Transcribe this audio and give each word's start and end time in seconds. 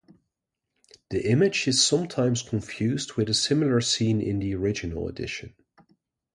The 1.11 1.29
image 1.29 1.67
is 1.67 1.85
sometimes 1.85 2.41
confused 2.41 3.13
with 3.17 3.29
a 3.29 3.35
similar 3.35 3.81
scene 3.81 4.19
in 4.19 4.39
the 4.39 4.55
original 4.55 5.07
edition. 5.07 5.53